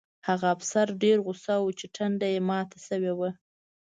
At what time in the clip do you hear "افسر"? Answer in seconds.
0.55-0.87